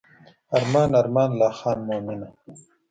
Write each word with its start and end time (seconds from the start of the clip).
ارمان 0.57 0.89
ارمان 0.99 1.29
لا 1.39 1.49
خان 1.57 1.79
مومنه. 1.87 2.27